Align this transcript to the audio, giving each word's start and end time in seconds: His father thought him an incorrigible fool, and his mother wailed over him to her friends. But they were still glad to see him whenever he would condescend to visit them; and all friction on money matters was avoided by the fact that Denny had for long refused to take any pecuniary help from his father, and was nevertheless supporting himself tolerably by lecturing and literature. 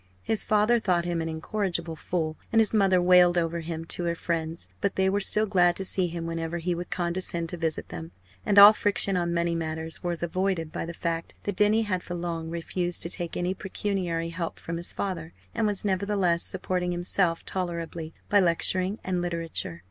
His 0.23 0.43
father 0.43 0.79
thought 0.79 1.05
him 1.05 1.21
an 1.21 1.29
incorrigible 1.29 1.95
fool, 1.95 2.35
and 2.51 2.59
his 2.59 2.73
mother 2.73 2.99
wailed 2.99 3.37
over 3.37 3.59
him 3.59 3.85
to 3.85 4.05
her 4.05 4.15
friends. 4.15 4.67
But 4.81 4.95
they 4.95 5.11
were 5.11 5.19
still 5.19 5.45
glad 5.45 5.75
to 5.75 5.85
see 5.85 6.07
him 6.07 6.25
whenever 6.25 6.57
he 6.57 6.73
would 6.73 6.89
condescend 6.89 7.49
to 7.49 7.57
visit 7.57 7.89
them; 7.89 8.09
and 8.43 8.57
all 8.57 8.73
friction 8.73 9.15
on 9.15 9.31
money 9.31 9.53
matters 9.53 10.01
was 10.01 10.23
avoided 10.23 10.71
by 10.71 10.87
the 10.87 10.95
fact 10.95 11.35
that 11.43 11.55
Denny 11.55 11.83
had 11.83 12.01
for 12.01 12.15
long 12.15 12.49
refused 12.49 13.03
to 13.03 13.09
take 13.11 13.37
any 13.37 13.53
pecuniary 13.53 14.29
help 14.29 14.57
from 14.59 14.77
his 14.77 14.91
father, 14.91 15.33
and 15.53 15.67
was 15.67 15.85
nevertheless 15.85 16.41
supporting 16.41 16.91
himself 16.91 17.45
tolerably 17.45 18.11
by 18.27 18.39
lecturing 18.39 18.97
and 19.03 19.21
literature. 19.21 19.79